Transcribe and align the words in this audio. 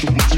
to 0.00 0.37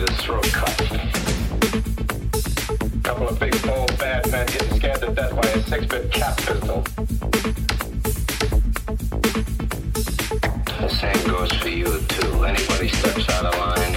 with 0.00 0.10
his 0.10 0.20
throat 0.20 0.52
cut. 0.52 0.80
A 2.80 3.00
couple 3.02 3.28
of 3.28 3.38
big, 3.38 3.62
bold, 3.62 3.98
bad 3.98 4.30
men 4.30 4.46
getting 4.46 4.76
scared 4.78 5.00
to 5.00 5.12
death 5.12 5.34
by 5.34 5.48
a 5.48 5.62
six-bit 5.64 6.12
cap 6.12 6.36
pistol. 6.38 6.82
The 10.80 10.88
same 10.88 11.26
goes 11.28 11.52
for 11.52 11.68
you, 11.68 12.00
too. 12.08 12.44
Anybody 12.44 12.88
steps 12.88 13.28
out 13.30 13.46
of 13.46 13.58
line. 13.58 13.94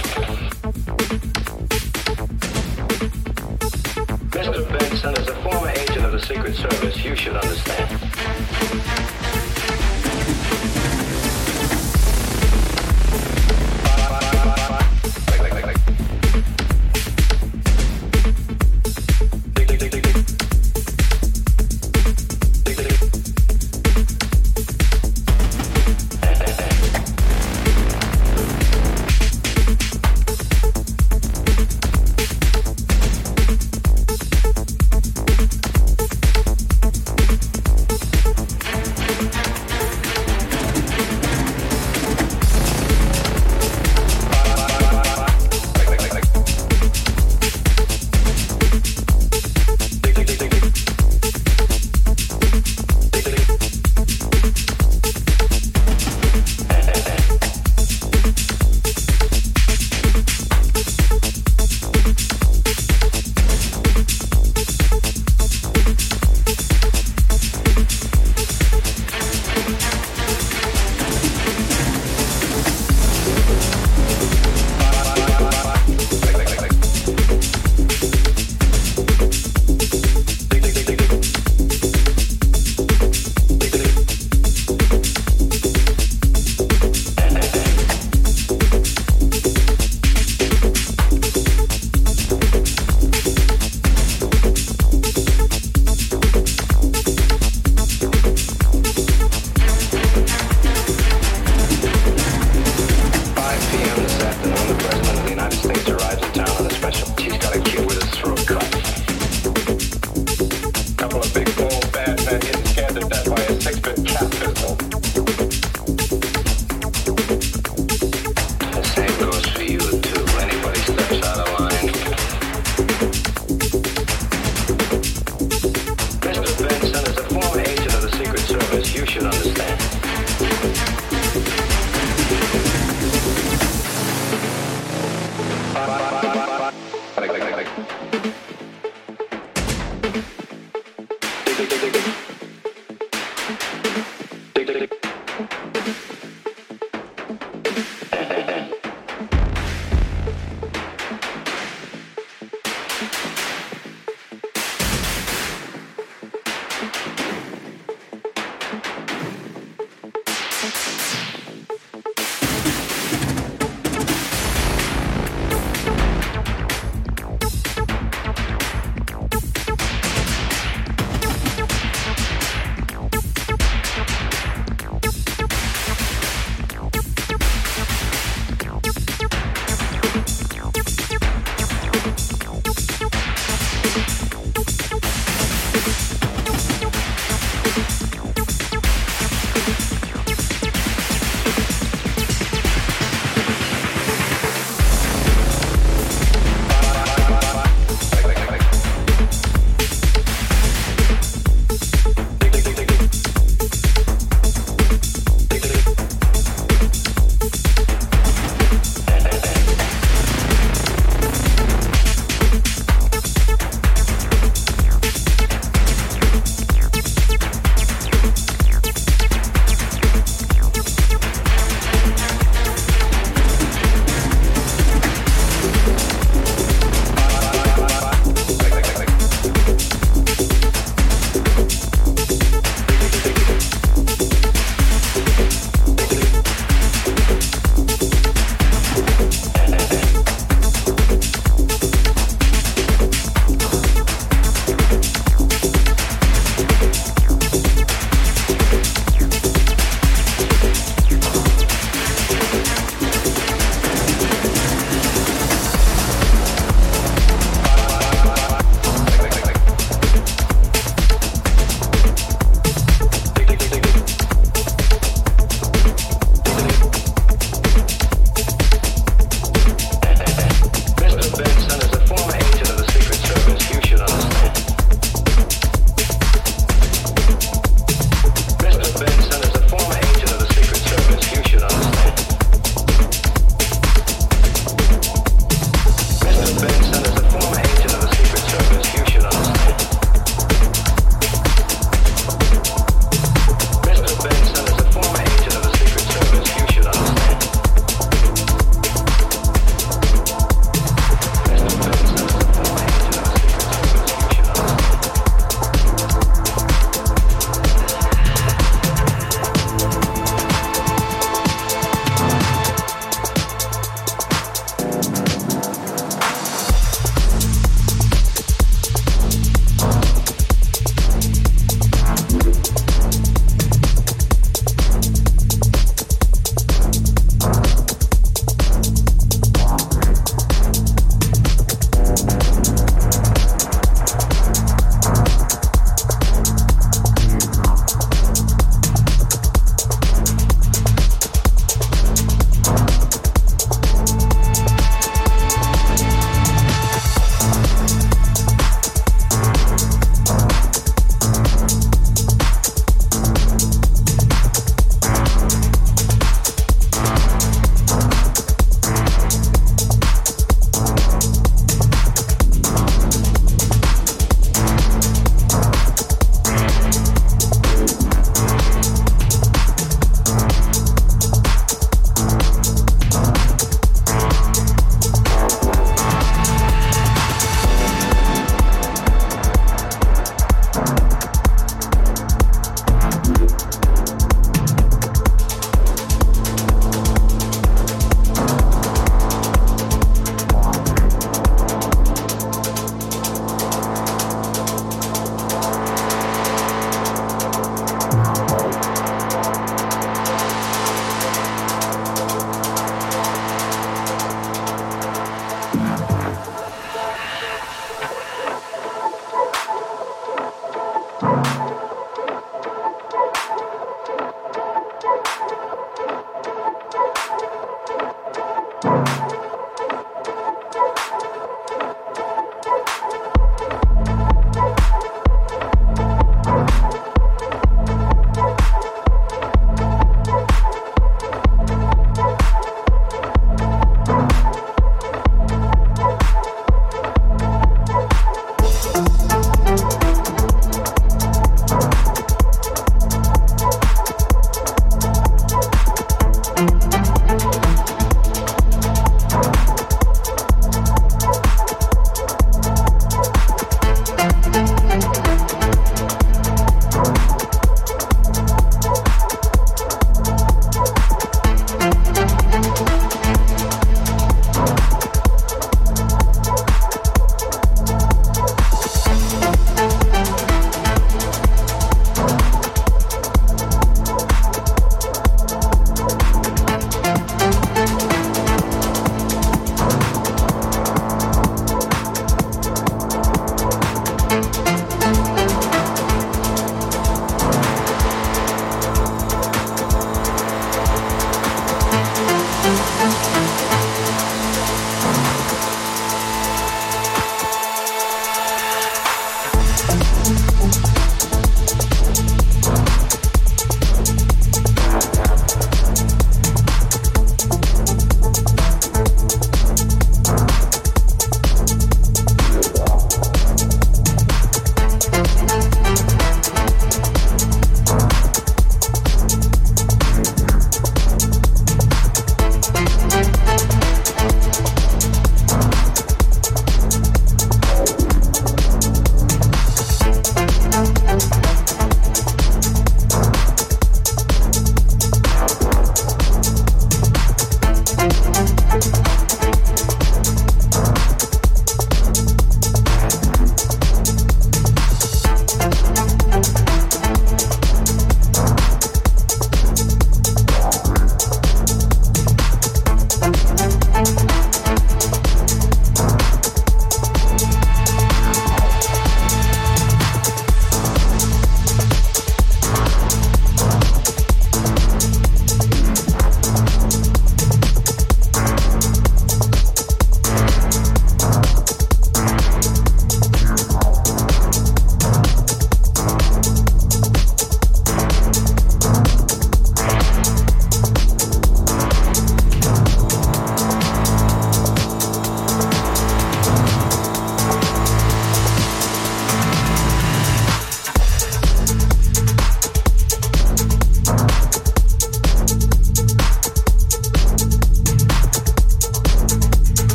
Mr. 4.30 4.78
Benson, 4.78 5.14
as 5.16 5.28
a 5.28 5.34
former 5.42 5.70
agent 5.70 6.04
of 6.04 6.12
the 6.12 6.20
Secret 6.20 6.54
Service, 6.54 7.04
you 7.04 7.16
should 7.16 7.36
understand. 7.36 8.93